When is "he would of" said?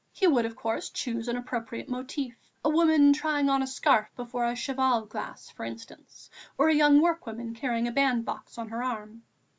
0.11-0.55